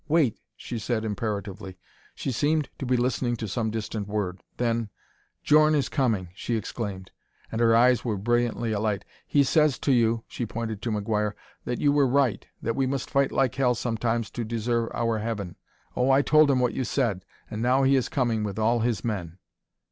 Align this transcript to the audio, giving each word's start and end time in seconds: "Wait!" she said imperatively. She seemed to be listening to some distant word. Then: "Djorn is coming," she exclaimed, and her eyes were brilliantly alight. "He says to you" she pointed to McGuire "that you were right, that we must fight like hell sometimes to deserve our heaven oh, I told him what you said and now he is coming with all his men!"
"Wait!" 0.07 0.39
she 0.55 0.79
said 0.79 1.05
imperatively. 1.05 1.77
She 2.15 2.31
seemed 2.31 2.69
to 2.79 2.87
be 2.87 2.97
listening 2.97 3.35
to 3.35 3.47
some 3.47 3.69
distant 3.69 4.07
word. 4.07 4.41
Then: 4.57 4.89
"Djorn 5.45 5.75
is 5.75 5.89
coming," 5.89 6.29
she 6.33 6.55
exclaimed, 6.57 7.11
and 7.51 7.61
her 7.61 7.75
eyes 7.75 8.03
were 8.03 8.17
brilliantly 8.17 8.71
alight. 8.71 9.05
"He 9.27 9.43
says 9.43 9.77
to 9.77 9.91
you" 9.91 10.23
she 10.27 10.43
pointed 10.47 10.81
to 10.81 10.89
McGuire 10.89 11.33
"that 11.65 11.79
you 11.79 11.91
were 11.91 12.07
right, 12.07 12.47
that 12.63 12.75
we 12.75 12.87
must 12.87 13.11
fight 13.11 13.31
like 13.31 13.53
hell 13.53 13.75
sometimes 13.75 14.31
to 14.31 14.43
deserve 14.43 14.89
our 14.95 15.19
heaven 15.19 15.55
oh, 15.95 16.09
I 16.09 16.23
told 16.23 16.49
him 16.49 16.59
what 16.59 16.73
you 16.73 16.83
said 16.83 17.23
and 17.51 17.61
now 17.61 17.83
he 17.83 17.95
is 17.95 18.09
coming 18.09 18.43
with 18.43 18.57
all 18.57 18.79
his 18.79 19.05
men!" 19.05 19.37